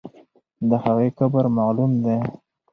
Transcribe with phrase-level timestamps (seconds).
[0.69, 2.19] د هغې قبر معلوم دی.